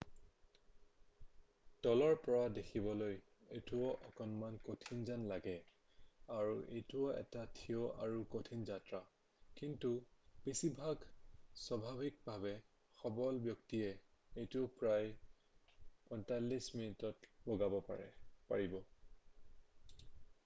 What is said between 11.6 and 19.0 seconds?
স্বাভাৱিকভাৱে সবল ব্যক্তিয়ে এইটো প্ৰায় 45 মিনিটত বগাব পাৰিব